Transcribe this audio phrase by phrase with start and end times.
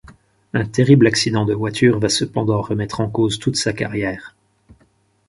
[0.55, 4.35] Un terrible accident de voiture va cependant remettre en cause toute sa carrière.